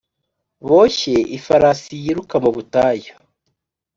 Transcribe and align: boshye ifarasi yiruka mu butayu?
boshye 0.67 1.15
ifarasi 1.37 1.91
yiruka 2.03 2.35
mu 2.43 2.49
butayu? 2.55 3.13